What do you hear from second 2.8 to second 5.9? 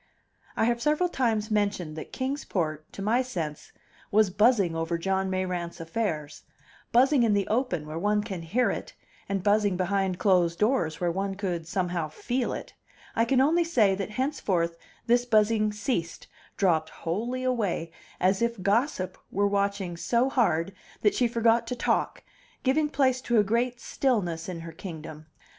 to my sense, was buzzing over John Mayrant's